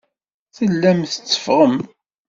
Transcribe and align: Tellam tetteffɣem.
Tellam 0.57 0.99
tetteffɣem. 1.05 1.75